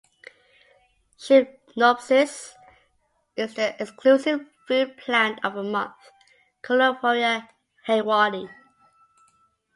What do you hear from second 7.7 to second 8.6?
haywardi".